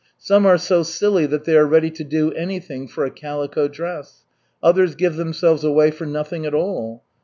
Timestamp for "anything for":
2.31-3.05